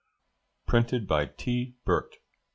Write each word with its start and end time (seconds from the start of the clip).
Printed 0.65 1.07
by 1.07 1.27
T. 1.27 1.75
Birt, 1.85 2.13
No. 2.15 2.39